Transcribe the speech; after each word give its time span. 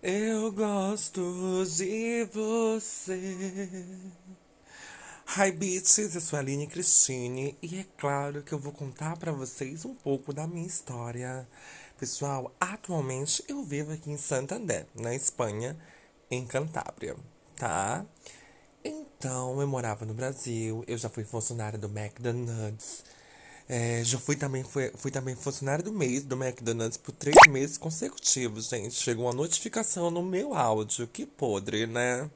Eu 0.00 0.52
gosto 0.52 1.64
de 1.64 2.24
você. 2.32 3.84
Hi 5.36 5.50
bitches, 5.50 6.14
eu 6.14 6.20
sou 6.20 6.36
a 6.36 6.40
Aline 6.40 6.68
Cristine 6.68 7.58
e 7.60 7.80
é 7.80 7.86
claro 7.96 8.44
que 8.44 8.52
eu 8.52 8.60
vou 8.60 8.72
contar 8.72 9.16
para 9.16 9.32
vocês 9.32 9.84
um 9.84 9.96
pouco 9.96 10.32
da 10.32 10.46
minha 10.46 10.68
história. 10.68 11.48
Pessoal, 11.98 12.54
atualmente 12.60 13.42
eu 13.48 13.64
vivo 13.64 13.90
aqui 13.90 14.12
em 14.12 14.16
Santander, 14.16 14.86
na 14.94 15.16
Espanha, 15.16 15.76
em 16.30 16.46
Cantábria, 16.46 17.16
tá? 17.56 18.06
Então, 18.84 19.60
eu 19.60 19.66
morava 19.66 20.06
no 20.06 20.14
Brasil, 20.14 20.84
eu 20.86 20.96
já 20.96 21.08
fui 21.08 21.24
funcionária 21.24 21.76
do 21.76 21.88
McDonald's. 21.88 23.02
É, 23.68 24.02
já 24.02 24.18
fui 24.18 24.34
também, 24.34 24.64
fui, 24.64 24.90
fui 24.96 25.10
também 25.10 25.36
funcionário 25.36 25.84
do 25.84 25.92
mês 25.92 26.24
do 26.24 26.42
McDonald's 26.42 26.96
por 26.96 27.12
três 27.12 27.36
meses 27.50 27.76
consecutivos, 27.76 28.68
gente. 28.68 28.94
Chegou 28.94 29.26
uma 29.26 29.34
notificação 29.34 30.10
no 30.10 30.22
meu 30.22 30.54
áudio. 30.54 31.06
Que 31.06 31.26
podre, 31.26 31.86
né? 31.86 32.30